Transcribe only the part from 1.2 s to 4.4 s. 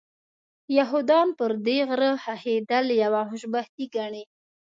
پر دې غره ښخېدل یوه خوشبختي ګڼي.